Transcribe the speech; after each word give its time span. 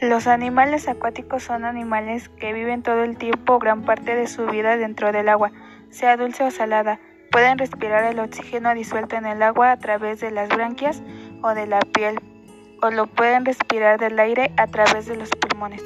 Los 0.00 0.28
animales 0.28 0.86
acuáticos 0.86 1.42
son 1.42 1.64
animales 1.64 2.28
que 2.28 2.52
viven 2.52 2.84
todo 2.84 3.02
el 3.02 3.16
tiempo 3.16 3.54
o 3.54 3.58
gran 3.58 3.82
parte 3.82 4.14
de 4.14 4.28
su 4.28 4.46
vida 4.46 4.76
dentro 4.76 5.10
del 5.10 5.28
agua, 5.28 5.50
sea 5.90 6.16
dulce 6.16 6.44
o 6.44 6.52
salada. 6.52 7.00
Pueden 7.32 7.58
respirar 7.58 8.04
el 8.04 8.20
oxígeno 8.20 8.72
disuelto 8.74 9.16
en 9.16 9.26
el 9.26 9.42
agua 9.42 9.72
a 9.72 9.76
través 9.76 10.20
de 10.20 10.30
las 10.30 10.50
branquias 10.50 11.02
o 11.42 11.52
de 11.52 11.66
la 11.66 11.80
piel, 11.80 12.20
o 12.80 12.90
lo 12.90 13.08
pueden 13.08 13.44
respirar 13.44 13.98
del 13.98 14.20
aire 14.20 14.52
a 14.56 14.68
través 14.68 15.06
de 15.06 15.16
los 15.16 15.30
pulmones. 15.30 15.82